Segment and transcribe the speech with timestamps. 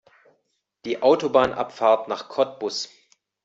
[0.83, 2.89] Die Autobahnabfahrt nach Cottbus